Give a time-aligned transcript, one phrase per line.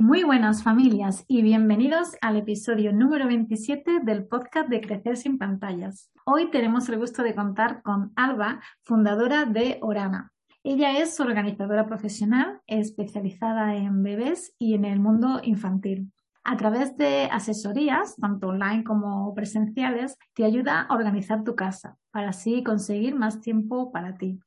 [0.00, 6.10] Muy buenas familias y bienvenidos al episodio número 27 del podcast de Crecer sin pantallas.
[6.24, 10.32] Hoy tenemos el gusto de contar con Alba, fundadora de Orana.
[10.64, 16.10] Ella es organizadora profesional especializada en bebés y en el mundo infantil.
[16.44, 22.30] A través de asesorías, tanto online como presenciales, te ayuda a organizar tu casa para
[22.30, 24.40] así conseguir más tiempo para ti.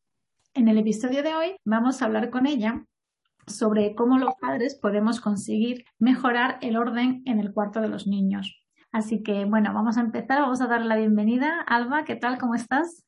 [0.55, 2.83] En el episodio de hoy vamos a hablar con ella
[3.47, 8.63] sobre cómo los padres podemos conseguir mejorar el orden en el cuarto de los niños.
[8.91, 10.39] Así que, bueno, vamos a empezar.
[10.41, 11.61] Vamos a darle la bienvenida.
[11.61, 12.37] Alba, ¿qué tal?
[12.37, 13.05] ¿Cómo estás?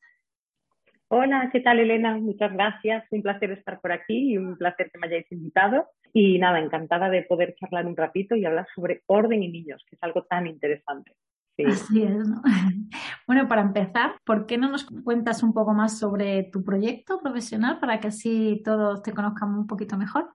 [1.08, 2.18] Hola, ¿qué tal Elena?
[2.18, 3.04] Muchas gracias.
[3.12, 5.86] Un placer estar por aquí y un placer que me hayáis invitado.
[6.12, 9.94] Y nada, encantada de poder charlar un ratito y hablar sobre orden y niños, que
[9.94, 11.12] es algo tan interesante.
[11.64, 12.42] Así es, ¿no?
[13.26, 17.80] Bueno, para empezar, ¿por qué no nos cuentas un poco más sobre tu proyecto profesional
[17.80, 20.32] para que así todos te conozcan un poquito mejor?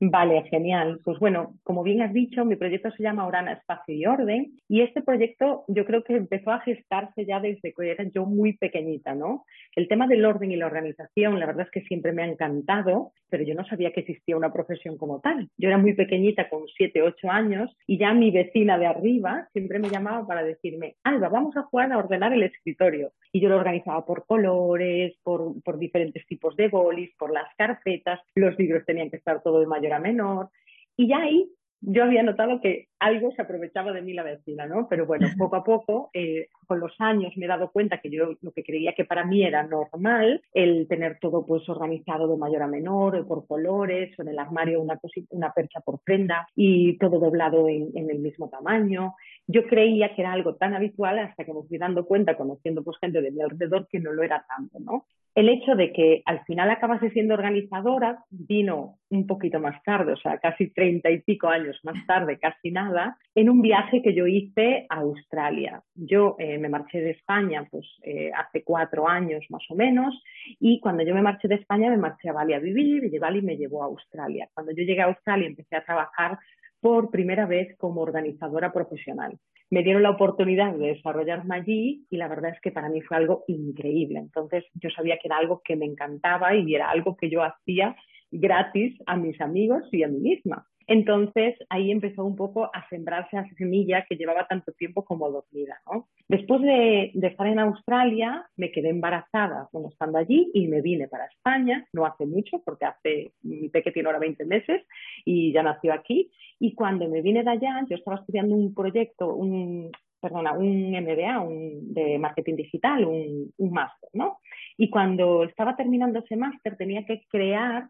[0.00, 1.00] Vale, genial.
[1.04, 4.82] Pues bueno, como bien has dicho, mi proyecto se llama Orana Espacio y Orden y
[4.82, 9.14] este proyecto yo creo que empezó a gestarse ya desde que era yo muy pequeñita,
[9.14, 9.44] ¿no?
[9.74, 13.12] El tema del orden y la organización, la verdad es que siempre me ha encantado,
[13.30, 15.48] pero yo no sabía que existía una profesión como tal.
[15.56, 19.78] Yo era muy pequeñita, con 7, 8 años, y ya mi vecina de arriba siempre
[19.78, 23.12] me llamaba para decirme, Alba, vamos a jugar a ordenar el escritorio.
[23.32, 28.20] Y yo lo organizaba por colores, por, por diferentes tipos de bolis, por las carpetas,
[28.34, 30.50] los libros tenían que estar todo de mayor a menor.
[30.96, 34.88] Y ya ahí yo había notado que algo se aprovechaba de mí la vecina, ¿no?
[34.88, 38.34] Pero bueno, poco a poco, eh, con los años me he dado cuenta que yo
[38.40, 42.62] lo que creía que para mí era normal, el tener todo pues organizado de mayor
[42.62, 44.98] a menor, por colores, o en el armario una,
[45.30, 49.14] una percha por prenda y todo doblado en, en, el mismo tamaño.
[49.46, 52.98] Yo creía que era algo tan habitual hasta que me fui dando cuenta, conociendo pues
[52.98, 55.04] gente de mi alrededor, que no lo era tanto, ¿no?
[55.36, 60.16] el hecho de que al final acabase siendo organizadora vino un poquito más tarde, o
[60.16, 62.85] sea, casi treinta y pico años más tarde, casi nada,
[63.34, 65.82] en un viaje que yo hice a Australia.
[65.94, 70.22] Yo eh, me marché de España pues eh, hace cuatro años más o menos
[70.60, 73.42] y cuando yo me marché de España me marché a Bali a vivir y Bali
[73.42, 74.48] me llevó a Australia.
[74.54, 76.38] Cuando yo llegué a Australia empecé a trabajar
[76.80, 79.38] por primera vez como organizadora profesional
[79.70, 83.16] me dieron la oportunidad de desarrollarme allí y la verdad es que para mí fue
[83.16, 84.18] algo increíble.
[84.18, 87.96] Entonces yo sabía que era algo que me encantaba y era algo que yo hacía
[88.30, 90.66] gratis a mis amigos y a mí misma.
[90.86, 95.78] Entonces ahí empezó un poco a sembrarse esa semilla que llevaba tanto tiempo como dormida.
[95.90, 96.08] ¿no?
[96.28, 101.26] Después de, estar en Australia me quedé embarazada bueno, estando allí y me vine para
[101.26, 104.82] España, no hace mucho porque hace, mi peque tiene ahora 20 meses
[105.24, 106.30] y ya nació aquí.
[106.58, 111.40] Y cuando me vine de allá, yo estaba estudiando un proyecto, un, perdona, un MBA
[111.40, 114.38] un, de marketing digital, un, un máster, ¿no?
[114.76, 117.88] Y cuando estaba terminando ese máster tenía que crear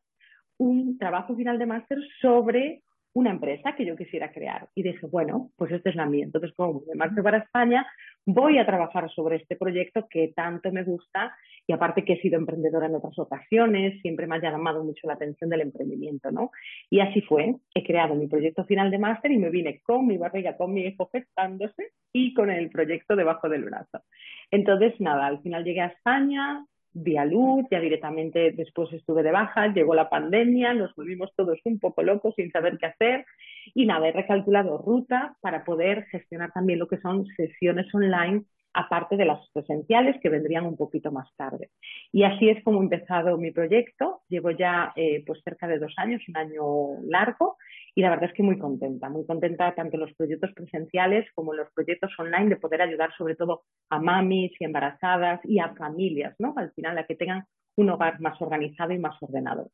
[0.59, 2.83] un trabajo final de máster sobre
[3.17, 4.69] una empresa que yo quisiera crear.
[4.75, 6.25] Y dije, bueno, pues esta es la mía.
[6.27, 7.87] Entonces, como me marcho para España,
[8.27, 11.34] voy a trabajar sobre este proyecto que tanto me gusta
[11.67, 15.15] y aparte que he sido emprendedora en otras ocasiones, siempre me ha llamado mucho la
[15.15, 16.50] atención del emprendimiento, ¿no?
[16.91, 17.56] Y así fue.
[17.75, 20.83] He creado mi proyecto final de máster y me vine con mi barriga, con mi
[20.83, 24.03] hijo gestándose y con el proyecto debajo del brazo.
[24.50, 29.67] Entonces, nada, al final llegué a España, vía luz, ya directamente después estuve de baja,
[29.69, 33.27] llegó la pandemia, nos volvimos todos un poco locos sin saber qué hacer
[33.75, 38.45] y nada, he recalculado ruta para poder gestionar también lo que son sesiones online
[38.77, 41.71] aparte de las presenciales que vendrían un poquito más tarde.
[42.12, 44.21] Y así es como he empezado mi proyecto.
[44.29, 47.56] Llevo ya eh, pues cerca de dos años, un año largo,
[47.97, 51.55] y la verdad es que muy contenta, muy contenta tanto en los proyectos presenciales como
[51.55, 55.75] en los proyectos online de poder ayudar sobre todo a mamis y embarazadas y a
[55.75, 56.53] familias, ¿no?
[56.59, 59.71] Al final a que tengan un hogar más organizado y más ordenado.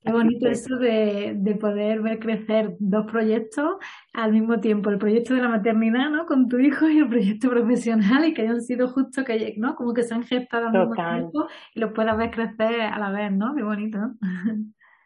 [0.00, 3.76] Qué bonito eso de, de, poder ver crecer dos proyectos
[4.14, 6.24] al mismo tiempo, el proyecto de la maternidad, ¿no?
[6.24, 9.74] Con tu hijo y el proyecto profesional y que hayan sido justo que, ¿no?
[9.74, 13.10] Como que se han gestado al mismo tiempo y los puedas ver crecer a la
[13.10, 13.54] vez, ¿no?
[13.54, 14.14] Qué bonito, ¿no?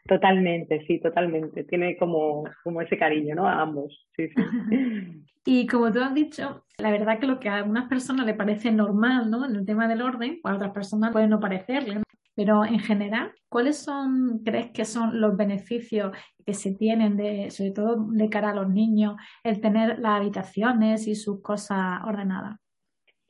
[0.04, 1.64] Totalmente, sí, totalmente.
[1.64, 3.46] Tiene como, como ese cariño, ¿no?
[3.46, 4.34] A ambos, sí, sí.
[5.44, 8.70] Y como tú has dicho, la verdad que lo que a algunas personas le parece
[8.70, 9.44] normal, ¿no?
[9.44, 11.96] En el tema del orden, pues a otras personas puede no parecerle.
[11.96, 12.02] ¿no?
[12.34, 16.16] Pero en general, ¿cuáles son, crees que son los beneficios
[16.46, 21.08] que se tienen, de, sobre todo de cara a los niños, el tener las habitaciones
[21.08, 22.56] y sus cosas ordenadas?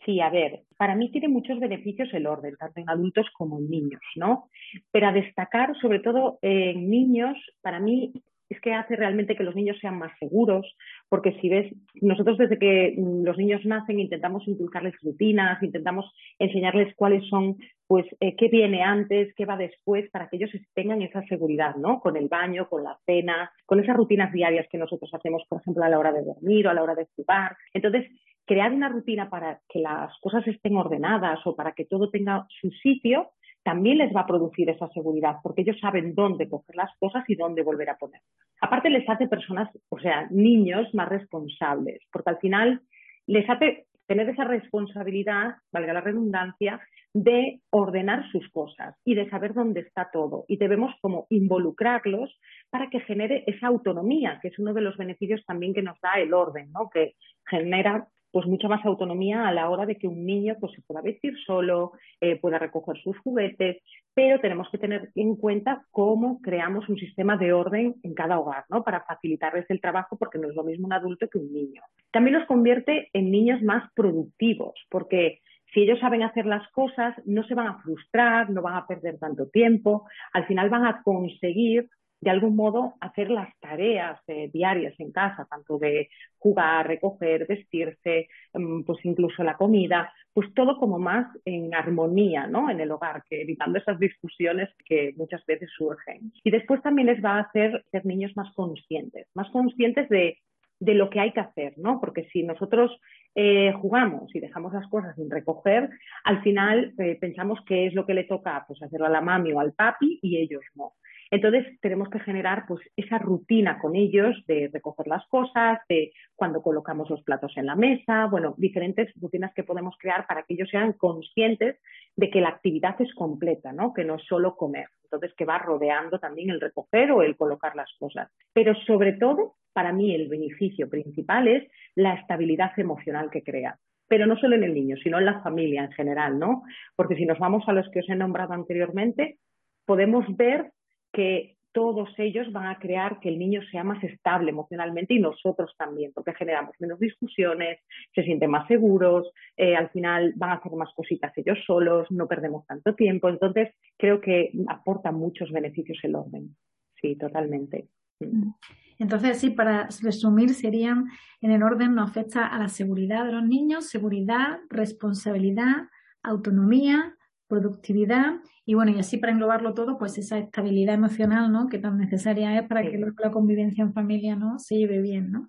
[0.05, 3.71] Sí, a ver, para mí tiene muchos beneficios el orden, tanto en adultos como en
[3.71, 4.49] niños, ¿no?
[4.91, 8.13] Pero a destacar, sobre todo en niños, para mí
[8.49, 10.67] es que hace realmente que los niños sean más seguros,
[11.09, 16.93] porque si ves, nosotros desde que mm, los niños nacen intentamos inculcarles rutinas, intentamos enseñarles
[16.97, 21.23] cuáles son, pues, eh, qué viene antes, qué va después, para que ellos tengan esa
[21.27, 22.01] seguridad, ¿no?
[22.01, 25.85] Con el baño, con la cena, con esas rutinas diarias que nosotros hacemos, por ejemplo,
[25.85, 27.57] a la hora de dormir o a la hora de jugar.
[27.73, 28.11] Entonces,
[28.47, 32.71] crear una rutina para que las cosas estén ordenadas o para que todo tenga su
[32.71, 33.31] sitio,
[33.63, 37.37] también les va a producir esa seguridad, porque ellos saben dónde coger las cosas y
[37.37, 38.21] dónde volver a poner.
[38.61, 42.81] Aparte les hace personas, o sea, niños más responsables, porque al final
[43.27, 46.81] les hace tener esa responsabilidad, valga la redundancia,
[47.15, 50.45] de ordenar sus cosas y de saber dónde está todo.
[50.49, 52.39] Y debemos como involucrarlos
[52.71, 56.15] para que genere esa autonomía, que es uno de los beneficios también que nos da
[56.15, 56.89] el orden, ¿no?
[56.93, 57.15] que
[57.47, 61.03] genera pues mucha más autonomía a la hora de que un niño pues, se pueda
[61.03, 63.83] vestir solo, eh, pueda recoger sus juguetes,
[64.15, 68.65] pero tenemos que tener en cuenta cómo creamos un sistema de orden en cada hogar,
[68.71, 68.83] ¿no?
[68.83, 71.83] Para facilitarles el trabajo, porque no es lo mismo un adulto que un niño.
[72.11, 75.41] También los convierte en niños más productivos, porque
[75.73, 79.19] si ellos saben hacer las cosas, no se van a frustrar, no van a perder
[79.19, 81.89] tanto tiempo, al final van a conseguir
[82.23, 86.09] de algún modo hacer las tareas eh, diarias en casa, tanto de
[86.39, 92.71] jugar, recoger, vestirse, mm, pues incluso la comida, pues todo como más en armonía, ¿no?
[92.71, 96.33] En el hogar, que evitando esas discusiones que muchas veces surgen.
[96.45, 100.39] Y después también les va a hacer ser niños más conscientes, más conscientes de,
[100.81, 102.01] lo que hay que hacer, ¿no?
[102.01, 102.91] Porque si nosotros
[103.35, 105.91] eh, jugamos y dejamos las cosas sin recoger,
[106.25, 109.53] al final eh, pensamos que es lo que le toca pues hacerlo a la mami
[109.53, 110.93] o al papi y ellos no.
[111.33, 116.61] Entonces tenemos que generar pues esa rutina con ellos de recoger las cosas, de cuando
[116.61, 120.69] colocamos los platos en la mesa, bueno, diferentes rutinas que podemos crear para que ellos
[120.69, 121.81] sean conscientes
[122.17, 123.95] de que la actividad es completa, ¿no?
[123.95, 124.89] Que no es solo comer.
[125.05, 128.31] Entonces que va rodeando también el recoger o el colocar las cosas.
[128.53, 133.79] Pero sobre todo, para mí el beneficio principal es la estabilidad emocional que crea
[134.09, 136.65] pero no solo en el niño, sino en la familia en general, ¿no?
[136.97, 139.39] Porque si nos vamos a los que os he nombrado anteriormente,
[139.87, 140.71] podemos ver
[141.13, 145.75] que todos ellos van a crear que el niño sea más estable emocionalmente y nosotros
[145.79, 147.81] también, porque generamos menos discusiones,
[148.15, 152.29] se sienten más seguros, eh, al final van a hacer más cositas ellos solos, no
[152.29, 153.29] perdemos tanto tiempo.
[153.29, 156.55] Entonces, creo que aporta muchos beneficios el orden.
[157.01, 157.89] Sí, totalmente.
[158.21, 158.51] Mm.
[158.99, 161.07] Entonces, sí, para resumir, serían
[161.41, 165.89] en el orden nos afecta a la seguridad de los niños, seguridad, responsabilidad,
[166.23, 167.17] autonomía,
[167.53, 171.69] productividad y bueno, y así para englobarlo todo, pues esa estabilidad emocional, ¿no?
[171.69, 174.59] Que tan necesaria es para que la convivencia en familia, ¿no?
[174.59, 175.49] Se lleve bien, ¿no?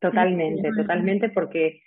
[0.00, 1.82] Totalmente, totalmente, porque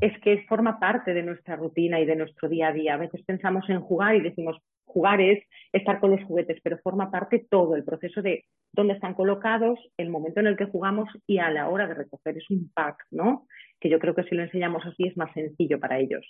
[0.00, 2.94] es que forma parte de nuestra rutina y de nuestro día a día.
[2.94, 7.10] A veces pensamos en jugar y decimos, jugar es estar con los juguetes, pero forma
[7.10, 11.38] parte todo, el proceso de dónde están colocados, el momento en el que jugamos y
[11.38, 12.38] a la hora de recoger.
[12.38, 13.46] Es un pack, ¿no?
[13.78, 16.24] Que yo creo que si lo enseñamos así es más sencillo para ellos.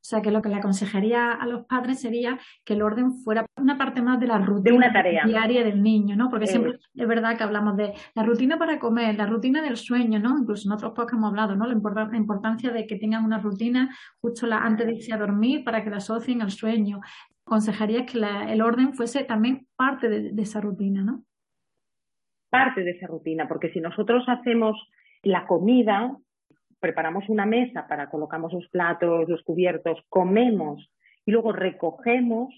[0.00, 3.44] O sea, que lo que le aconsejaría a los padres sería que el orden fuera
[3.56, 4.92] una parte más de la rutina
[5.26, 6.30] diaria del niño, ¿no?
[6.30, 10.20] Porque siempre es verdad que hablamos de la rutina para comer, la rutina del sueño,
[10.20, 10.38] ¿no?
[10.38, 11.66] Incluso en otros podcasts hemos hablado, ¿no?
[11.66, 15.82] La, importancia de que tengan una rutina justo la, antes de irse a dormir para
[15.82, 17.00] que la asocien al sueño.
[17.44, 18.18] Aconsejaría que
[18.48, 21.24] el orden fuese también parte de esa rutina, ¿no?
[22.50, 24.76] Parte de esa rutina, porque si nosotros hacemos
[25.22, 26.16] la comida,
[26.80, 30.90] preparamos una mesa para colocamos los platos, los cubiertos, comemos
[31.26, 32.54] y luego recogemos,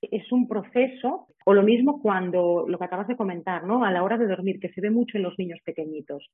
[0.00, 3.84] es un proceso, o lo mismo cuando lo que acabas de comentar, ¿no?
[3.84, 6.30] A la hora de dormir, que se ve mucho en los niños pequeñitos.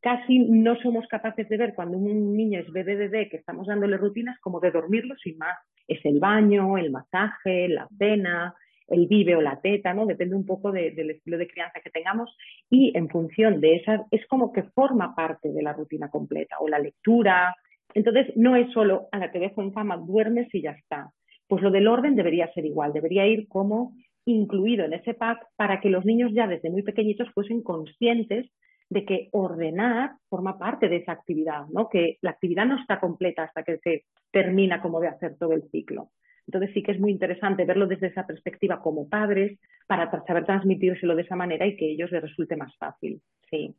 [0.00, 3.96] Casi no somos capaces de ver cuando un niño es bebé bebé que estamos dándole
[3.96, 5.56] rutinas como de dormirlo sin más.
[5.88, 8.54] Es el baño, el masaje, la cena,
[8.88, 10.06] el vive o la teta, ¿no?
[10.06, 12.36] Depende un poco del estilo de crianza que tengamos
[12.70, 16.68] y en función de esa, es como que forma parte de la rutina completa o
[16.68, 17.54] la lectura.
[17.94, 21.10] Entonces, no es solo a la que dejo en cama, duermes y ya está.
[21.48, 25.80] Pues lo del orden debería ser igual, debería ir como incluido en ese pack para
[25.80, 28.50] que los niños ya desde muy pequeñitos fuesen conscientes
[28.88, 31.88] de que ordenar forma parte de esa actividad, ¿no?
[31.88, 35.68] Que la actividad no está completa hasta que se termina como de hacer todo el
[35.70, 36.10] ciclo.
[36.46, 41.16] Entonces sí que es muy interesante verlo desde esa perspectiva como padres para saber transmitírselo
[41.16, 43.20] de esa manera y que a ellos les resulte más fácil.
[43.50, 43.74] Sí.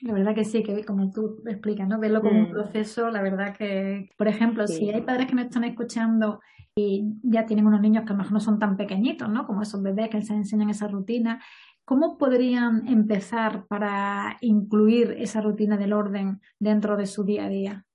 [0.00, 1.98] La verdad que sí, que como tú explicas, ¿no?
[1.98, 2.52] Verlo como un mm.
[2.52, 6.40] proceso, la verdad que, por ejemplo, si hay padres que me están escuchando
[6.74, 9.46] y ya tienen unos niños que a lo mejor no son tan pequeñitos, ¿no?
[9.46, 11.42] Como esos bebés que se enseñan esa rutina,
[11.84, 17.85] ¿cómo podrían empezar para incluir esa rutina del orden dentro de su día a día?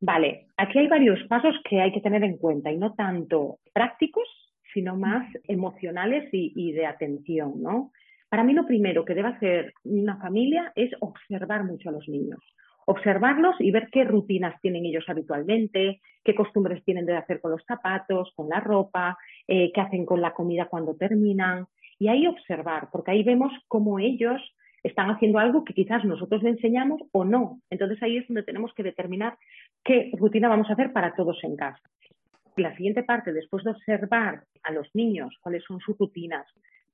[0.00, 4.28] Vale, aquí hay varios pasos que hay que tener en cuenta y no tanto prácticos,
[4.72, 7.90] sino más emocionales y, de atención, ¿no?
[8.28, 12.40] Para mí lo primero que debe hacer una familia es observar mucho a los niños
[12.90, 17.62] observarlos y ver qué rutinas tienen ellos habitualmente, qué costumbres tienen de hacer con los
[17.66, 21.66] zapatos, con la ropa, eh, qué hacen con la comida cuando terminan.
[21.98, 24.40] Y ahí observar, porque ahí vemos cómo ellos
[24.82, 27.60] están haciendo algo que quizás nosotros le enseñamos o no.
[27.68, 29.36] Entonces ahí es donde tenemos que determinar
[29.84, 31.80] qué rutina vamos a hacer para todos en casa.
[32.56, 36.46] La siguiente parte, después de observar a los niños cuáles son sus rutinas,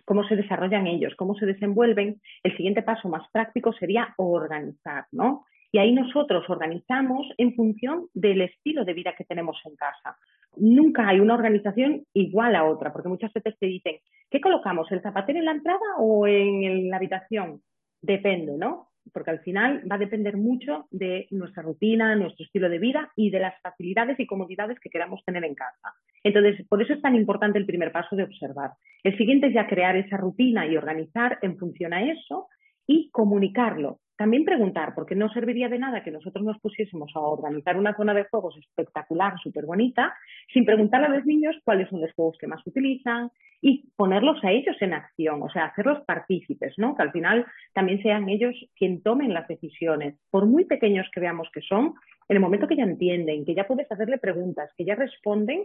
[0.04, 5.44] cómo se desarrollan ellos, cómo se desenvuelven, el siguiente paso más práctico sería organizar, ¿no?
[5.72, 10.16] Y ahí nosotros organizamos en función del estilo de vida que tenemos en casa.
[10.56, 13.96] Nunca hay una organización igual a otra, porque muchas veces te dicen,
[14.30, 14.90] ¿qué colocamos?
[14.92, 17.60] ¿El zapatero en la entrada o en la habitación?
[18.00, 18.90] Depende, ¿no?
[19.12, 23.30] Porque al final va a depender mucho de nuestra rutina, nuestro estilo de vida y
[23.30, 25.94] de las facilidades y comodidades que queramos tener en casa.
[26.22, 28.70] Entonces, por eso es tan importante el primer paso de observar.
[29.02, 32.48] El siguiente es ya crear esa rutina y organizar en función a eso
[32.86, 34.00] y comunicarlo.
[34.16, 38.14] También preguntar, porque no serviría de nada que nosotros nos pusiésemos a organizar una zona
[38.14, 40.14] de juegos espectacular, súper bonita,
[40.52, 44.52] sin preguntarle a los niños cuáles son los juegos que más utilizan y ponerlos a
[44.52, 46.94] ellos en acción, o sea, hacerlos partícipes, ¿no?
[46.94, 50.14] Que al final también sean ellos quien tomen las decisiones.
[50.30, 51.94] Por muy pequeños que veamos que son,
[52.28, 55.64] en el momento que ya entienden, que ya puedes hacerle preguntas, que ya responden,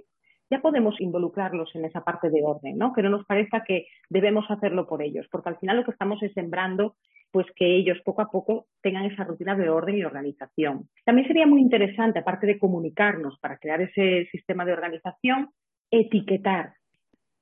[0.49, 2.93] ya podemos involucrarlos en esa parte de orden, ¿no?
[2.93, 6.21] Que no nos parezca que debemos hacerlo por ellos, porque al final lo que estamos
[6.23, 6.95] es sembrando
[7.31, 10.89] pues que ellos poco a poco tengan esa rutina de orden y organización.
[11.05, 15.49] También sería muy interesante, aparte de comunicarnos para crear ese sistema de organización,
[15.91, 16.73] etiquetar.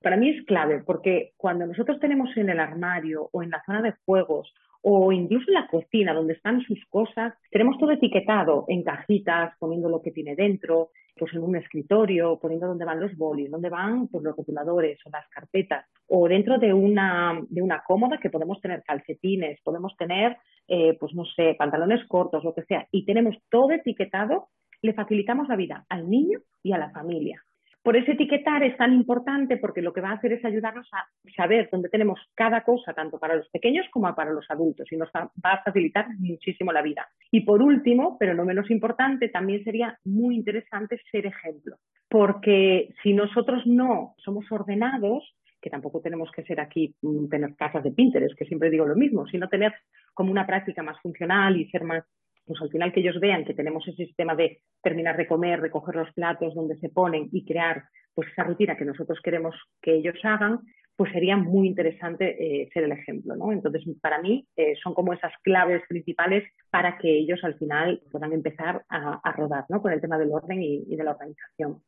[0.01, 3.81] Para mí es clave porque cuando nosotros tenemos en el armario o en la zona
[3.81, 8.83] de juegos o incluso en la cocina donde están sus cosas, tenemos todo etiquetado en
[8.83, 13.51] cajitas, poniendo lo que tiene dentro, pues en un escritorio, poniendo dónde van los bolis,
[13.51, 18.19] dónde van pues, los rotuladores o las carpetas, o dentro de una, de una cómoda
[18.19, 22.87] que podemos tener calcetines, podemos tener, eh, pues no sé, pantalones cortos, lo que sea,
[22.91, 24.49] y tenemos todo etiquetado,
[24.81, 27.43] le facilitamos la vida al niño y a la familia.
[27.87, 31.07] Por eso etiquetar es tan importante porque lo que va a hacer es ayudarnos a
[31.37, 35.09] saber dónde tenemos cada cosa, tanto para los pequeños como para los adultos, y nos
[35.09, 37.07] va a facilitar muchísimo la vida.
[37.31, 41.77] Y por último, pero no menos importante, también sería muy interesante ser ejemplo,
[42.09, 47.83] porque si nosotros no somos ordenados, que tampoco tenemos que ser aquí, mm, tener casas
[47.83, 49.73] de Pinterest, que siempre digo lo mismo, sino tener
[50.13, 52.03] como una práctica más funcional y ser más
[52.45, 55.95] pues al final que ellos vean que tenemos ese sistema de terminar de comer, recoger
[55.95, 57.83] los platos donde se ponen y crear
[58.15, 60.61] pues esa rutina que nosotros queremos que ellos hagan,
[60.97, 63.51] pues sería muy interesante eh, ser el ejemplo, ¿no?
[63.51, 68.33] Entonces, para mí eh, son como esas claves principales para que ellos al final puedan
[68.33, 69.79] empezar a, rodar, ¿no?
[69.79, 71.83] Con el tema del orden y, de la organización.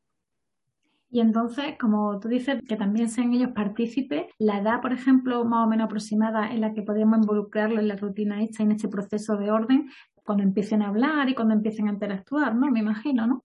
[1.09, 5.65] Y entonces, como tú dices, que también sean ellos partícipes, la edad, por ejemplo, más
[5.65, 9.37] o menos aproximada en la que podemos involucrarlos en la rutina esta, en este proceso
[9.37, 9.89] de orden,
[10.23, 12.69] cuando empiecen a hablar y cuando empiecen a interactuar, ¿no?
[12.69, 13.43] Me imagino, ¿no?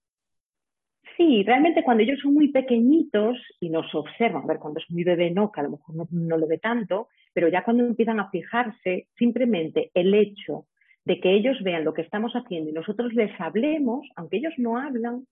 [1.16, 5.04] Sí, realmente cuando ellos son muy pequeñitos y nos observan, a ver, cuando es muy
[5.04, 8.30] bebé no, que a lo mejor no, lo ve tanto, pero ya cuando empiezan a
[8.30, 10.66] fijarse, simplemente el hecho
[11.04, 14.78] de que ellos vean lo que estamos haciendo y nosotros les hablemos, aunque ellos no
[14.78, 15.24] hablan,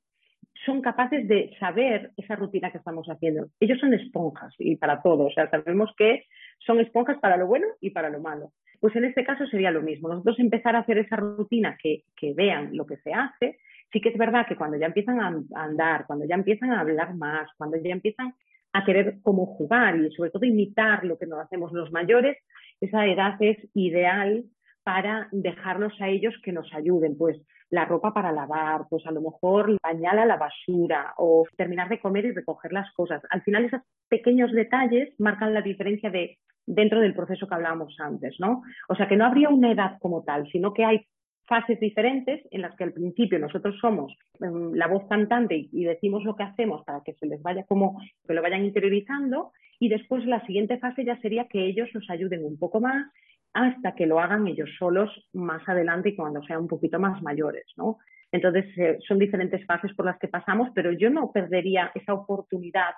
[0.64, 3.46] son capaces de saber esa rutina que estamos haciendo.
[3.58, 6.26] Ellos son esponjas y para todo, o sea, sabemos que
[6.58, 8.52] son esponjas para lo bueno y para lo malo.
[8.78, 10.08] Pues en este caso sería lo mismo.
[10.08, 13.58] Nosotros empezar a hacer esa rutina que, vean lo que se hace.
[13.92, 17.14] Sí que es verdad que cuando ya empiezan a andar, cuando ya empiezan a hablar
[17.14, 18.34] más, cuando ya empiezan
[18.72, 22.38] a querer como jugar y sobre todo imitar lo que nos hacemos los mayores,
[22.80, 24.44] esa edad es ideal
[24.82, 29.22] para dejarlos a ellos que nos ayuden, pues la ropa para lavar, pues a lo
[29.22, 33.22] mejor pañal a la basura o terminar de comer y recoger las cosas.
[33.30, 38.36] Al final esos pequeños detalles marcan la diferencia de dentro del proceso que hablábamos antes,
[38.38, 38.62] ¿no?
[38.88, 41.06] O sea que no habría una edad como tal, sino que hay
[41.46, 46.24] fases diferentes en las que al principio nosotros somos em, la voz cantante y, decimos
[46.24, 50.24] lo que hacemos para que se les vaya como que lo vayan interiorizando y después
[50.26, 53.10] la siguiente fase ya sería que ellos nos ayuden un poco más
[53.52, 57.66] hasta que lo hagan ellos solos más adelante y cuando sean un poquito más mayores,
[57.76, 57.98] ¿no?
[58.30, 62.94] Entonces eh, son diferentes fases por las que pasamos, pero yo no perdería esa oportunidad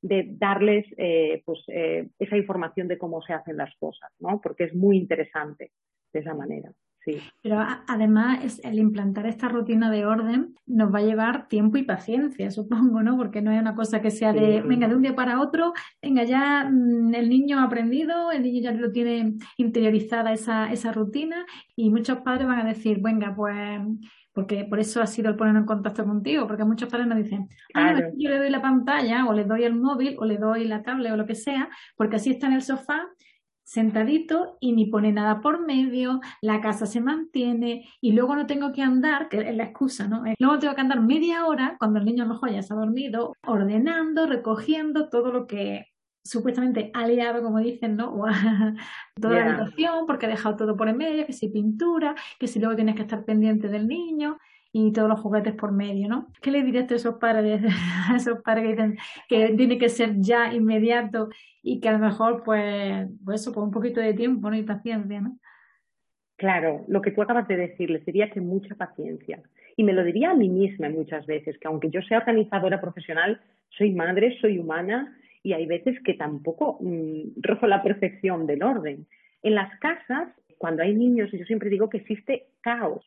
[0.00, 4.40] de darles eh, pues, eh, esa información de cómo se hacen las cosas, ¿no?
[4.40, 5.72] Porque es muy interesante
[6.12, 6.70] de esa manera.
[7.08, 7.20] Sí.
[7.42, 12.50] Pero además el implantar esta rutina de orden nos va a llevar tiempo y paciencia,
[12.50, 13.16] supongo, ¿no?
[13.16, 15.72] Porque no es una cosa que sea de, venga, de un día para otro,
[16.02, 20.92] venga, ya mm, el niño ha aprendido, el niño ya lo tiene interiorizada esa, esa
[20.92, 23.80] rutina y muchos padres van a decir, venga, pues
[24.38, 27.48] porque por eso ha sido el poner en contacto contigo, porque muchos padres nos dicen,
[27.74, 30.84] ah, yo le doy la pantalla o le doy el móvil o le doy la
[30.84, 33.08] tablet o lo que sea, porque así está en el sofá,
[33.68, 38.72] sentadito y ni pone nada por medio, la casa se mantiene y luego no tengo
[38.72, 40.24] que andar, que es la excusa, ¿no?
[40.38, 42.76] Luego tengo que andar media hora cuando el niño a lo mejor ya se ha
[42.78, 45.84] dormido, ordenando, recogiendo todo lo que
[46.24, 48.14] supuestamente ha liado, como dicen, ¿no?
[49.20, 52.60] toda la habitación porque ha dejado todo por en medio, que si pintura, que si
[52.60, 54.38] luego tienes que estar pendiente del niño
[54.72, 56.28] y todos los juguetes por medio, ¿no?
[56.42, 57.62] ¿Qué le dirías a esos padres,
[58.10, 58.98] a esos padres que dicen
[59.28, 61.30] que tiene que ser ya inmediato
[61.62, 64.56] y que a lo mejor, pues, pues eso, por un poquito de tiempo, ¿no?
[64.56, 65.38] Y paciencia, ¿no?
[66.36, 69.42] Claro, lo que tú acabas de decirle sería que mucha paciencia.
[69.76, 73.40] Y me lo diría a mí misma muchas veces, que aunque yo sea organizadora profesional,
[73.70, 79.06] soy madre, soy humana y hay veces que tampoco mm, rozo la perfección del orden.
[79.42, 83.04] En las casas, cuando hay niños, yo siempre digo que existe caos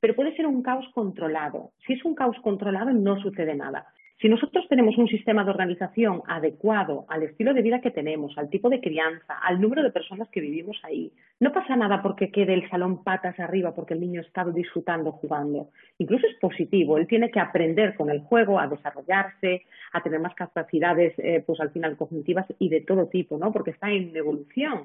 [0.00, 1.70] pero puede ser un caos controlado.
[1.86, 3.86] Si es un caos controlado, no sucede nada.
[4.20, 8.50] Si nosotros tenemos un sistema de organización adecuado al estilo de vida que tenemos, al
[8.50, 12.52] tipo de crianza, al número de personas que vivimos ahí, no pasa nada porque quede
[12.52, 15.70] el salón patas arriba porque el niño está disfrutando jugando.
[15.96, 19.62] Incluso es positivo, él tiene que aprender con el juego a desarrollarse,
[19.94, 23.50] a tener más capacidades, eh, pues al final cognitivas y de todo tipo, ¿no?
[23.52, 24.84] Porque está en evolución.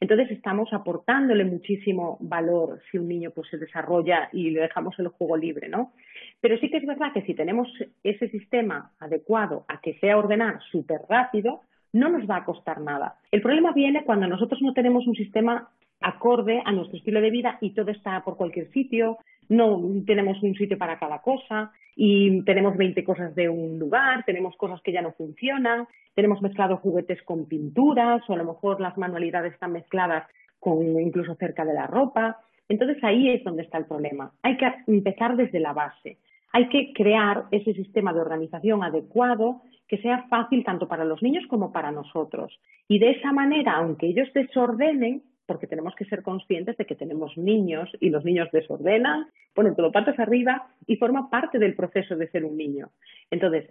[0.00, 5.08] Entonces estamos aportándole muchísimo valor si un niño pues se desarrolla y le dejamos el
[5.08, 5.92] juego libre, ¿no?
[6.40, 7.68] Pero sí que es verdad que si tenemos
[8.02, 11.60] ese sistema adecuado a que sea ordenar súper rápido,
[11.92, 13.16] no nos va a costar nada.
[13.30, 15.70] El problema viene cuando nosotros no tenemos un sistema
[16.00, 20.54] acorde a nuestro estilo de vida y todo está por cualquier sitio, no tenemos un
[20.54, 25.02] sitio para cada cosa y tenemos 20 cosas de un lugar, tenemos cosas que ya
[25.02, 30.26] no funcionan, tenemos mezclados juguetes con pinturas o a lo mejor las manualidades están mezcladas
[30.58, 32.38] con incluso cerca de la ropa.
[32.68, 34.32] Entonces ahí es donde está el problema.
[34.42, 36.18] Hay que empezar desde la base.
[36.52, 41.44] Hay que crear ese sistema de organización adecuado que sea fácil tanto para los niños
[41.48, 42.58] como para nosotros.
[42.88, 47.36] Y de esa manera, aunque ellos desordenen, porque tenemos que ser conscientes de que tenemos
[47.36, 52.30] niños y los niños desordenan, ponen todo patas arriba y forma parte del proceso de
[52.30, 52.90] ser un niño.
[53.30, 53.70] Entonces,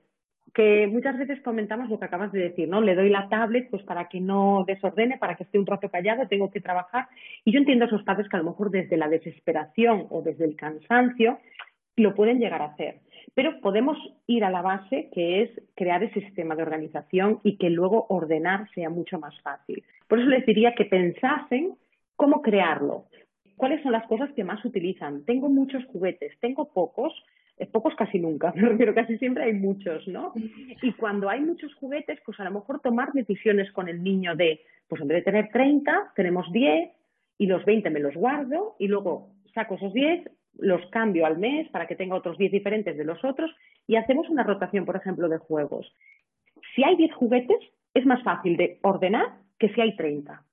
[0.53, 2.79] que muchas veces comentamos lo que acabas de decir, ¿no?
[2.81, 6.27] Le doy la tablet pues para que no desordene, para que esté un rato callado,
[6.27, 7.07] tengo que trabajar.
[7.43, 10.45] Y yo entiendo a esos padres que a lo mejor desde la desesperación o desde
[10.45, 11.39] el cansancio
[11.95, 12.99] lo pueden llegar a hacer.
[13.33, 17.69] Pero podemos ir a la base, que es crear ese sistema de organización y que
[17.69, 19.83] luego ordenar sea mucho más fácil.
[20.07, 21.75] Por eso les diría que pensasen
[22.15, 23.05] cómo crearlo.
[23.55, 25.25] ¿Cuáles son las cosas que más utilizan?
[25.25, 27.13] Tengo muchos juguetes, tengo pocos,
[27.57, 30.33] eh, pocos casi nunca, pero casi siempre hay muchos, ¿no?
[30.81, 34.61] Y cuando hay muchos juguetes, pues a lo mejor tomar decisiones con el niño de,
[34.87, 36.91] pues en vez de tener 30, tenemos 10
[37.37, 41.69] y los 20 me los guardo y luego saco esos 10, los cambio al mes
[41.69, 43.51] para que tenga otros 10 diferentes de los otros
[43.87, 45.91] y hacemos una rotación, por ejemplo, de juegos.
[46.75, 47.57] Si hay 10 juguetes,
[47.93, 49.27] es más fácil de ordenar
[49.59, 50.43] que si hay 30.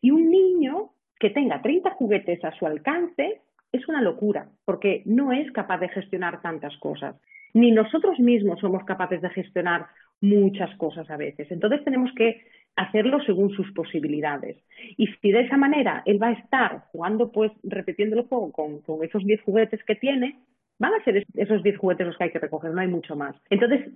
[0.00, 3.40] Y un niño que tenga 30 juguetes a su alcance
[3.72, 7.16] es una locura, porque no es capaz de gestionar tantas cosas.
[7.54, 9.86] Ni nosotros mismos somos capaces de gestionar
[10.20, 11.50] muchas cosas a veces.
[11.50, 12.42] Entonces tenemos que
[12.76, 14.56] hacerlo según sus posibilidades.
[14.96, 19.02] Y si de esa manera él va a estar jugando, pues repitiendo el juego con,
[19.02, 20.38] esos 10 juguetes que tiene,
[20.78, 23.34] van a ser esos 10 juguetes los que hay que recoger, no hay mucho más.
[23.50, 23.88] Entonces,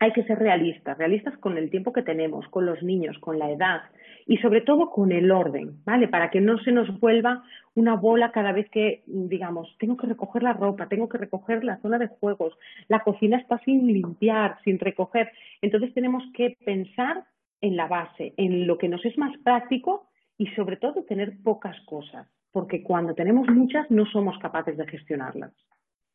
[0.00, 3.50] hay que ser realistas, realistas con el tiempo que tenemos, con los niños, con la
[3.50, 3.82] edad
[4.26, 6.06] y sobre todo con el orden, ¿vale?
[6.06, 7.42] Para que no se nos vuelva
[7.74, 11.78] una bola cada vez que, digamos, tengo que recoger la ropa, tengo que recoger la
[11.78, 15.32] zona de juegos, la cocina está sin limpiar, sin recoger.
[15.62, 17.24] Entonces tenemos que pensar
[17.60, 21.76] en la base, en lo que nos es más práctico y sobre todo tener pocas
[21.86, 25.52] cosas, porque cuando tenemos muchas no somos capaces de gestionarlas.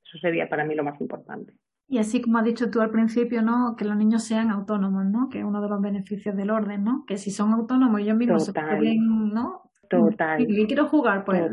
[0.06, 1.54] Eso sería para mí lo más importante.
[1.88, 3.76] Y así como has dicho tú al principio, ¿no?
[3.76, 5.30] Que los niños sean autónomos, ¿no?
[5.30, 7.06] Que es uno de los beneficios del orden, ¿no?
[7.06, 9.73] Que si son autónomos ellos mismos se pueden, ¿no?
[9.98, 10.42] Total.
[10.42, 11.52] Y quiero jugar, pues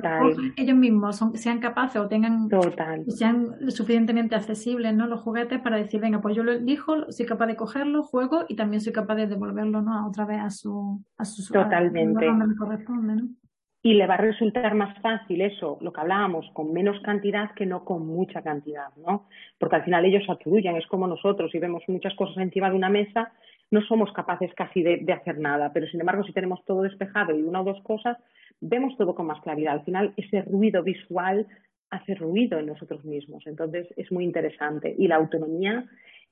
[0.57, 3.05] ellos mismos son, sean capaces o tengan Total.
[3.09, 5.07] sean suficientemente accesibles, ¿no?
[5.07, 8.57] Los juguetes para decir, venga, pues yo lo elijo, soy capaz de cogerlo, juego y
[8.57, 10.07] también soy capaz de devolverlo, ¿no?
[10.07, 12.29] Otra vez a su a su Totalmente.
[12.29, 13.29] A, me corresponde, ¿no?
[13.83, 17.65] y le va a resultar más fácil eso, lo que hablábamos, con menos cantidad que
[17.65, 19.27] no con mucha cantidad, ¿no?
[19.59, 22.91] Porque al final ellos atribuyen, es como nosotros, si vemos muchas cosas encima de una
[22.91, 23.33] mesa,
[23.71, 27.43] no somos capaces casi de, hacer nada, pero sin embargo si tenemos todo despejado y
[27.43, 28.17] una o dos cosas,
[28.61, 29.75] vemos todo con más claridad.
[29.75, 31.47] Al final ese ruido visual
[31.91, 34.95] hace ruido en nosotros mismos, entonces es muy interesante.
[34.97, 35.87] Y la autonomía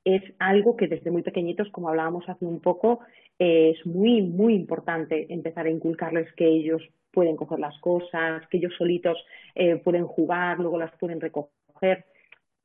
[0.04, 3.00] es algo que desde muy pequeñitos, como hablábamos hace un poco,
[3.38, 8.72] es muy, muy importante empezar a inculcarles que ellos pueden coger las cosas, que ellos
[8.76, 9.18] solitos
[9.54, 12.04] eh, pueden jugar, luego las pueden recoger.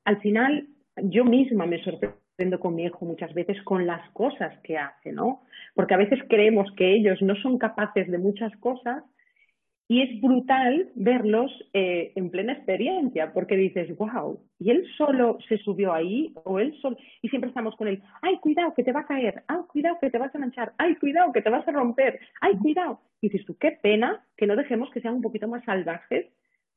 [0.05, 4.57] Al final, yo misma me sorprendo aprendo con mi hijo muchas veces con las cosas
[4.63, 5.43] que hace, ¿no?
[5.75, 9.03] Porque a veces creemos que ellos no son capaces de muchas cosas
[9.87, 15.57] y es brutal verlos eh, en plena experiencia, porque dices, wow, y él solo se
[15.57, 19.01] subió ahí, o él solo, y siempre estamos con él, ay, cuidado, que te va
[19.01, 21.71] a caer, ay, cuidado, que te vas a manchar, ay, cuidado, que te vas a
[21.71, 23.01] romper, ay, cuidado.
[23.21, 26.27] Y dices tú, qué pena que no dejemos que sean un poquito más salvajes,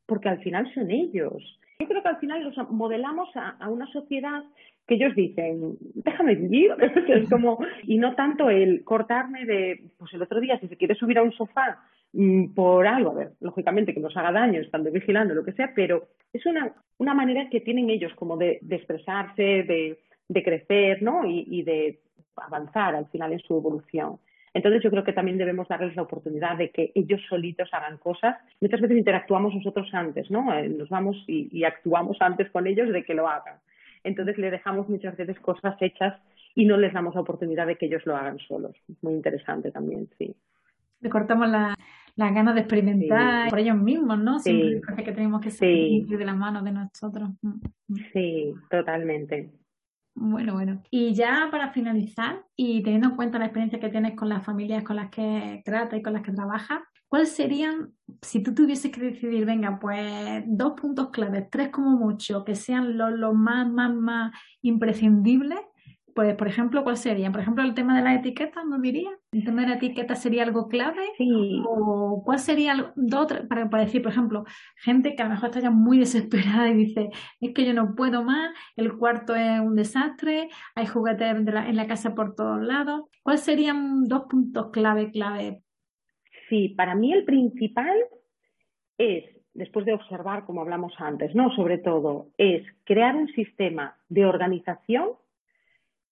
[0.05, 1.42] porque al final son ellos.
[1.79, 4.43] Yo creo que al final los modelamos a, una sociedad
[4.87, 6.75] que ellos dicen, déjame vivir,
[7.09, 10.95] es como, y no tanto el cortarme de, pues el otro día, si se quiere
[10.95, 14.91] subir a un sofá mm, por algo, a ver, lógicamente que nos haga daño estando
[14.91, 19.43] vigilando, lo que sea, pero es una, una manera que tienen ellos como de, expresarse,
[19.43, 21.27] de, de, crecer, ¿no?
[21.27, 22.01] Y, y de
[22.37, 24.19] avanzar al final en su evolución.
[24.57, 28.38] Entonces yo creo que también debemos darles la oportunidad de que ellos solitos hagan cosas.
[28.59, 30.51] Muchas veces interactuamos nosotros antes, ¿no?
[30.55, 33.57] Eh, nos vamos y, actuamos antes con ellos de que lo hagan.
[34.03, 36.14] Entonces le dejamos muchas veces cosas hechas
[36.55, 38.75] y no les damos la oportunidad de que ellos lo hagan solos.
[39.03, 40.35] Muy interesante también, sí.
[41.03, 41.77] Le cortamos las
[42.16, 44.38] ganas de experimentar por ellos mismos, ¿no?
[44.38, 45.05] Siempre sí.
[45.05, 47.29] que tenemos que seguir de la mano de nosotros.
[47.42, 47.97] Mm, mm.
[48.11, 49.51] Sí, totalmente.
[50.18, 50.83] Bueno, bueno.
[50.90, 54.83] Y ya para finalizar, y teniendo en cuenta la experiencia que tienes con las familias
[54.83, 59.00] con las que tratas y con las que trabajas, ¿cuáles serían, si tú tuvieses que
[59.00, 63.94] decidir, venga, pues dos puntos claves, tres como mucho, que sean los, los más, más,
[63.94, 65.61] más imprescindibles
[66.16, 67.31] pues, por ejemplo, ¿cuál sería?
[67.31, 69.11] Por ejemplo, el tema de la etiqueta, ¿no diría?
[69.33, 71.02] ¿El tema de la etiqueta sería algo clave?
[71.18, 71.62] Sí.
[71.68, 72.94] ¿O cuál sería
[73.50, 74.44] para, para, decir, por ejemplo,
[74.76, 77.94] gente que a lo mejor está ya muy desesperada y dice, es que yo no
[77.94, 83.02] puedo más, el cuarto es un desastre, hay juguetes en la casa por todos lados.
[83.22, 85.61] ¿Cuáles serían dos puntos clave, clave?
[86.48, 87.94] Sí, para mí el principal
[88.96, 91.55] es después de observar, como hablamos antes, ¿no?
[91.55, 95.11] Sobre todo, es crear un sistema de organización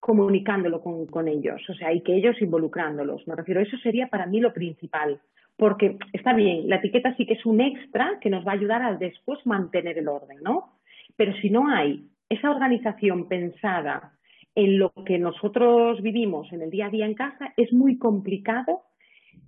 [0.04, 3.26] comunicándolo con, ellos, o sea, y que ellos involucrándolos.
[3.26, 5.18] Me refiero, eso sería para mí lo principal,
[5.56, 8.82] porque está bien, la etiqueta sí que es un extra que nos va a ayudar
[8.82, 10.74] a después mantener el orden, ¿no?
[11.16, 14.12] Pero si no hay esa organización pensada
[14.54, 18.82] en lo que nosotros vivimos en el día a día en casa, es muy complicado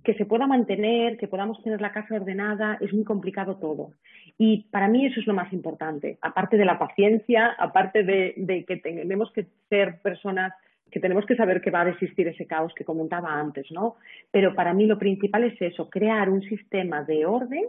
[0.03, 3.91] que se pueda mantener, que podamos tener la casa ordenada, es muy complicado todo.
[4.37, 8.77] Y para mí eso es lo más importante, aparte de la paciencia, aparte de, que
[8.77, 10.53] tenemos que ser personas
[10.89, 13.97] que tenemos que saber que va a existir ese caos que comentaba antes, ¿no?
[14.31, 17.65] Pero para mí lo principal es eso, crear un sistema de orden,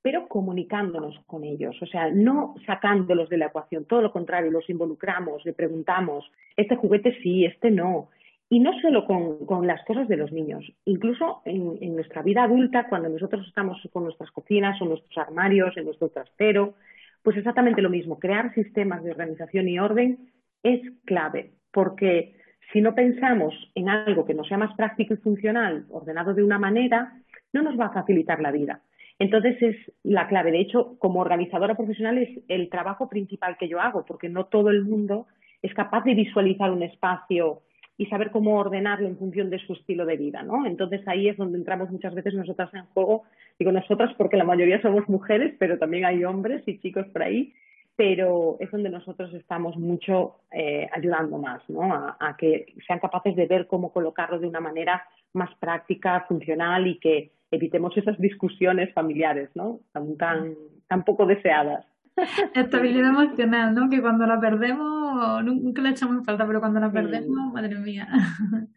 [0.00, 4.68] pero comunicándonos con ellos, o sea, no sacándolos de la ecuación, todo lo contrario, los
[4.70, 8.08] involucramos, le preguntamos, este juguete sí, este no,
[8.50, 13.08] y no solo con, las cosas de los niños, incluso en, nuestra vida adulta, cuando
[13.08, 16.74] nosotros estamos con nuestras cocinas o nuestros armarios, en nuestro trastero,
[17.22, 18.18] pues exactamente lo mismo.
[18.18, 20.30] Crear sistemas de organización y orden
[20.62, 22.36] es clave, porque
[22.72, 26.58] si no pensamos en algo que no sea más práctico y funcional, ordenado de una
[26.58, 27.14] manera,
[27.52, 28.82] no nos va a facilitar la vida.
[29.18, 30.50] Entonces es la clave.
[30.50, 34.70] De hecho, como organizadora profesional es el trabajo principal que yo hago, porque no todo
[34.70, 35.26] el mundo
[35.62, 37.62] es capaz de visualizar un espacio
[37.96, 40.66] y saber cómo ordenarlo en función de su estilo de vida, ¿no?
[40.66, 43.22] Entonces ahí es donde entramos muchas veces nosotras en juego,
[43.58, 47.52] digo nosotras porque la mayoría somos mujeres, pero también hay hombres y chicos por ahí,
[47.96, 51.94] pero es donde nosotros estamos mucho eh, ayudando más, ¿no?
[51.94, 56.98] A, que sean capaces de ver cómo colocarlo de una manera más práctica, funcional y
[56.98, 59.78] que evitemos esas discusiones familiares, ¿no?
[59.92, 60.54] Tan, tan,
[60.88, 61.86] tan poco deseadas.
[62.54, 63.90] Estabilidad emocional, ¿no?
[63.90, 68.08] Que cuando la perdemos, nunca la echamos en falta, pero cuando la perdemos, madre mía.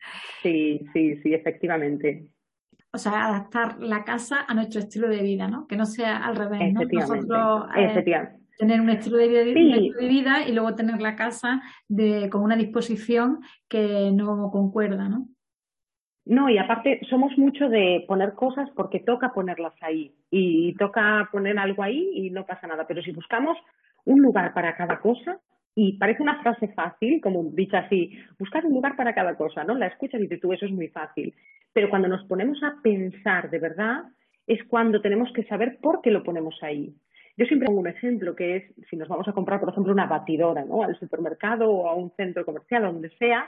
[0.43, 2.27] Sí, sí, sí, efectivamente.
[2.93, 5.67] O sea, adaptar la casa a nuestro estilo de vida, ¿no?
[5.67, 6.81] Que no sea al revés, ¿no?
[6.81, 8.03] Nosotros eh,
[8.57, 12.55] tener un estilo de vida, de vida y luego tener la casa de, con una
[12.55, 15.27] disposición que no concuerda, ¿no?
[16.27, 21.57] No, y aparte somos mucho de poner cosas porque toca ponerlas ahí y toca poner
[21.57, 22.85] algo ahí y no pasa nada.
[22.85, 23.57] Pero si buscamos
[24.03, 25.39] un lugar para cada cosa,
[25.79, 29.75] y parece una frase fácil, como dicho así, buscar un lugar para cada cosa, ¿no?
[29.75, 31.35] La escuchas y dices tú, eso es muy fácil.
[31.71, 34.05] Pero cuando nos ponemos a pensar de verdad,
[34.47, 36.95] es cuando tenemos que saber por qué lo ponemos ahí.
[37.37, 40.07] Yo siempre pongo un ejemplo que es si nos vamos a comprar, por ejemplo, una
[40.07, 40.81] batidora, ¿no?
[40.81, 43.45] Al supermercado o a un centro comercial, o donde sea,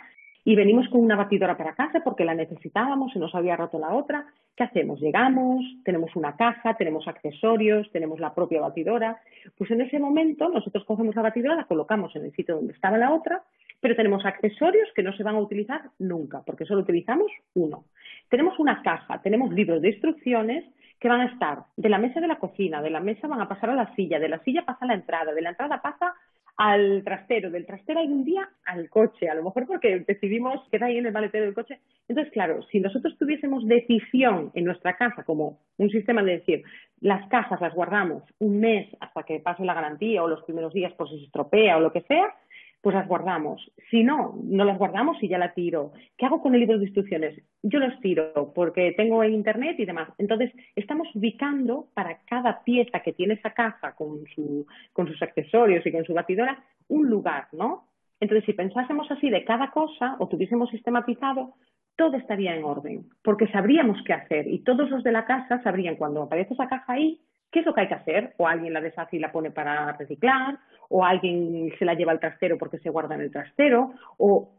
[0.49, 3.93] y venimos con una batidora para casa porque la necesitábamos, se nos había roto la
[3.93, 4.25] otra.
[4.55, 4.99] ¿Qué hacemos?
[4.99, 9.21] Llegamos, tenemos una caja, tenemos accesorios, tenemos la propia batidora.
[9.55, 12.97] Pues en ese momento nosotros cogemos la batidora, la colocamos en el sitio donde estaba
[12.97, 13.43] la otra,
[13.79, 17.83] pero tenemos accesorios que no se van a utilizar nunca porque solo utilizamos uno.
[18.27, 20.65] Tenemos una caja, tenemos libros de instrucciones
[20.99, 23.47] que van a estar de la mesa de la cocina, de la mesa van a
[23.47, 26.15] pasar a la silla, de la silla pasa a la entrada, de la entrada pasa
[26.59, 30.97] al trastero, del trastero un día al coche, a lo mejor porque decidimos queda ahí
[30.97, 31.79] en el maletero del coche.
[32.09, 36.63] Entonces, claro, si nosotros tuviésemos decisión en nuestra casa, como un sistema de decir,
[36.99, 40.91] las cajas las guardamos un mes hasta que pase la garantía o los primeros días
[40.95, 42.35] por si se estropea o lo que sea,
[42.81, 43.71] pues las guardamos.
[43.89, 45.91] Si no, no las guardamos y ya la tiro.
[46.17, 47.41] ¿Qué hago con el libro de instrucciones?
[47.61, 50.09] Yo los tiro porque tengo en internet y demás.
[50.17, 55.85] Entonces, estamos ubicando para cada pieza que tiene esa caja con, su, con sus accesorios
[55.85, 57.87] y con su batidora un lugar, ¿no?
[58.19, 61.55] Entonces, si pensásemos así de cada cosa o tuviésemos sistematizado,
[61.95, 65.97] todo estaría en orden, porque sabríamos qué hacer y todos los de la casa sabrían
[65.97, 67.19] cuando aparece esa caja ahí,
[67.51, 69.91] qué es lo que hay que hacer, o alguien la deshace y la pone para
[69.93, 70.59] reciclar,
[70.89, 74.51] o alguien se la lleva al trastero porque se guarda en el trastero, o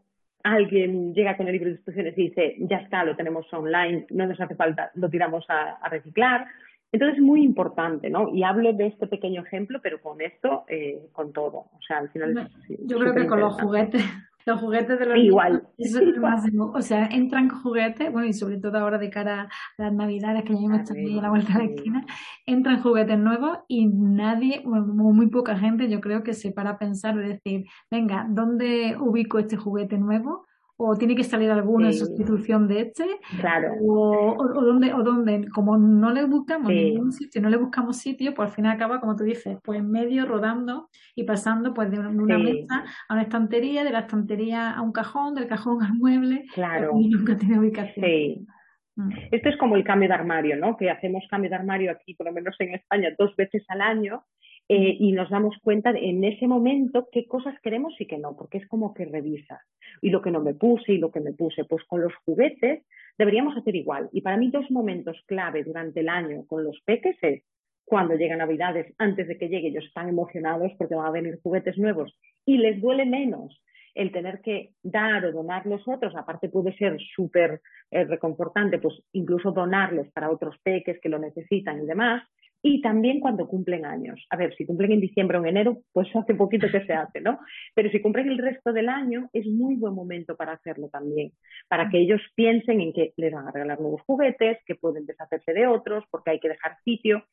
[0.43, 4.25] alguien llega con el libro de instrucciones y dice, ya está, lo tenemos online, no
[4.25, 6.47] nos hace falta, lo tiramos a, reciclar.
[6.91, 8.27] Entonces es muy importante, ¿no?
[8.33, 11.57] Y hablo de este pequeño ejemplo, pero con esto, eh, con todo.
[11.57, 12.49] O sea, al final.
[12.67, 14.03] Yo creo que con los juguetes
[14.45, 15.63] los juguetes de los Igual.
[15.77, 16.71] eso es lo máximo.
[16.73, 20.53] O sea, entran juguetes, bueno, y sobre todo ahora de cara a las navidades, que
[20.53, 22.05] ya hemos estado aquí a la vuelta de la esquina,
[22.45, 26.77] entran juguetes nuevos y nadie, bueno, muy poca gente, yo creo que se para a
[26.77, 30.45] pensar, de decir, venga, ¿dónde ubico este juguete nuevo?
[30.83, 33.05] O tiene que salir alguno en sustitución de este,
[33.39, 33.73] claro.
[33.81, 38.33] o, o, donde, o donde, como no le buscamos ningún sitio, no le buscamos sitio,
[38.33, 41.99] pues al final acaba, como tú dices, pues en medio rodando y pasando pues de
[41.99, 46.45] una, mesa a una estantería, de la estantería a un cajón, del cajón al mueble,
[46.53, 46.91] claro.
[46.99, 48.05] y nunca tiene ubicación.
[48.05, 48.47] Sí.
[48.95, 49.09] Mm.
[49.31, 50.75] Esto es como el cambio de armario, ¿no?
[50.77, 54.23] Que hacemos cambio de armario aquí, por lo menos en España, dos veces al año
[54.73, 58.57] eh, y nos damos cuenta en ese momento qué cosas queremos y qué no, porque
[58.57, 59.59] es como que revisas.
[60.01, 62.85] Y lo que no me puse y lo que me puse, pues con los juguetes
[63.17, 64.07] deberíamos hacer igual.
[64.13, 67.43] Y para mí dos momentos clave durante el año con los peques es
[67.83, 71.77] cuando llegan Navidades, antes de que llegue, ellos están emocionados porque van a venir juguetes
[71.77, 73.61] nuevos y les duele menos
[73.93, 77.59] el tener que dar o donar los otros, aparte puede ser súper
[77.91, 82.23] eh, reconfortante, pues incluso donarlos para otros peques que lo necesitan y demás,
[82.63, 84.23] y también cuando cumplen años.
[84.29, 87.21] A ver, si cumplen en diciembre o en enero, pues hace poquito que se hace,
[87.21, 87.39] ¿no?
[87.73, 91.31] Pero si cumplen el resto del año, es muy buen momento para hacerlo también,
[91.67, 95.53] para que ellos piensen en que les van a regalar nuevos juguetes, que pueden deshacerse
[95.53, 97.23] de otros, porque hay que dejar sitio.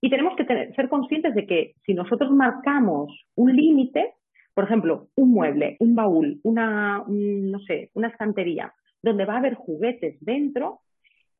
[0.00, 4.12] Y tenemos que ser conscientes de que si nosotros marcamos un límite,
[4.52, 9.54] por ejemplo, un mueble, un baúl, una, no sé, una estantería, donde va a haber
[9.54, 10.80] juguetes dentro,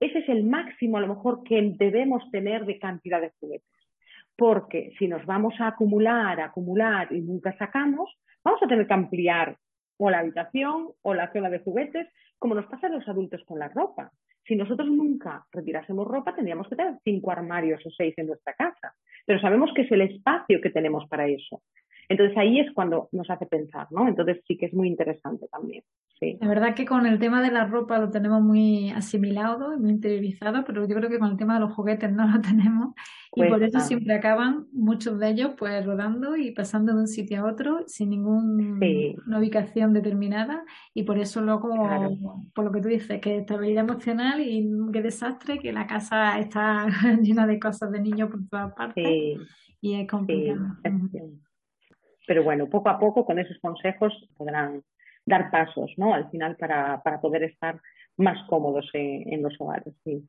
[0.00, 3.68] ese es el máximo a lo mejor que debemos tener de cantidad de juguetes.
[4.36, 8.10] Porque si nos vamos a acumular, acumular y nunca sacamos,
[8.44, 9.56] vamos a tener que ampliar
[9.98, 12.06] o la habitación o la zona de juguetes,
[12.38, 14.12] como nos pasa a los adultos con la ropa.
[14.46, 18.94] Si nosotros nunca retirásemos ropa, tendríamos que tener cinco armarios o seis en nuestra casa.
[19.24, 21.62] Pero sabemos que es el espacio que tenemos para eso.
[22.08, 24.08] Entonces ahí es cuando nos hace pensar, ¿no?
[24.08, 25.82] Entonces sí que es muy interesante también.
[26.18, 26.38] Sí.
[26.40, 29.90] La verdad que con el tema de la ropa lo tenemos muy asimilado y muy
[29.90, 32.94] interiorizado, pero yo creo que con el tema de los juguetes no lo tenemos
[33.34, 37.42] y por eso siempre acaban muchos de ellos pues rodando y pasando de un sitio
[37.42, 40.64] a otro sin ninguna ubicación determinada
[40.94, 41.74] y por eso luego,
[42.54, 46.86] por lo que tú dices, que estabilidad emocional y qué desastre, que la casa está
[47.22, 49.38] llena de cosas de niños por todas partes
[49.82, 50.76] y es complicado.
[52.26, 54.82] Pero bueno, poco a poco con esos consejos podrán
[55.24, 56.14] dar pasos, ¿no?
[56.14, 57.80] Al final para, para poder estar
[58.16, 60.26] más cómodos en, los hogares, sí.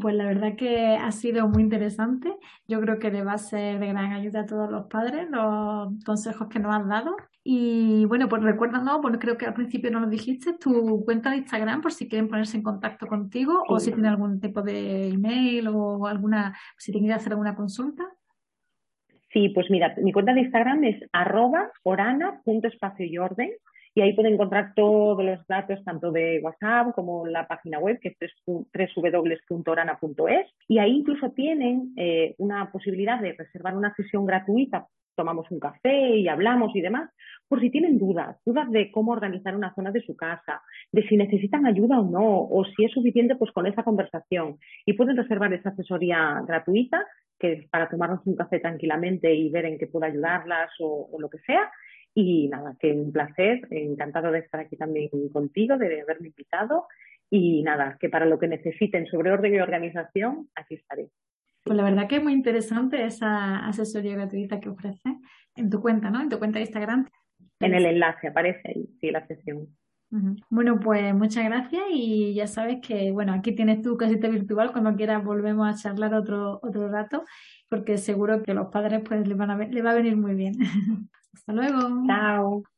[0.00, 2.36] Pues la verdad que ha sido muy interesante.
[2.66, 5.88] Yo creo que le va a ser de gran ayuda a todos los padres los
[6.04, 7.16] consejos que nos has dado.
[7.42, 11.38] Y bueno, pues recuérdanos, bueno, creo que al principio no lo dijiste, tu cuenta de
[11.38, 15.68] Instagram por si quieren ponerse en contacto contigo o si tienen algún tipo de email
[15.68, 18.04] o alguna, si tienen que hacer alguna consulta.
[19.32, 23.50] Sí, pues mira, mi cuenta de Instagram es arroba orana.espacio y orden
[23.94, 28.16] y ahí pueden encontrar todos los datos tanto de WhatsApp como la página web que
[28.20, 34.86] es www.orana.es y ahí incluso tienen eh, una posibilidad de reservar una sesión gratuita
[35.18, 37.10] tomamos un café y hablamos y demás,
[37.48, 40.62] por si tienen dudas, dudas de cómo organizar una zona de su casa,
[40.92, 44.58] de si necesitan ayuda o no, o si es suficiente pues con esa conversación.
[44.86, 47.04] Y pueden reservar esa asesoría gratuita
[47.38, 51.30] que es para tomarnos un café tranquilamente y ver en qué puedo ayudarlas o, lo
[51.30, 51.70] que sea.
[52.14, 56.86] Y nada, que un placer, encantado de estar aquí también contigo, de haberme invitado.
[57.30, 61.10] Y nada, que para lo que necesiten sobre orden y organización, aquí estaré.
[61.62, 65.18] Pues la verdad que es muy interesante esa asesoría gratuita que ofrece
[65.54, 66.22] en tu cuenta, ¿no?
[66.22, 67.08] En tu cuenta de Instagram.
[67.60, 69.68] En el enlace aparece ahí, sí, la sesión.
[70.48, 74.96] Bueno, pues muchas gracias y ya sabes que, bueno, aquí tienes tu casita virtual, cuando
[74.96, 77.24] quieras volvemos a charlar otro, otro rato,
[77.68, 80.54] porque seguro que los padres pues les, van a, les va a venir muy bien.
[81.34, 82.06] Hasta luego.
[82.06, 82.68] Chao.